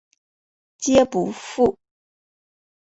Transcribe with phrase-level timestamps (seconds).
[0.79, 1.77] 皆不赴。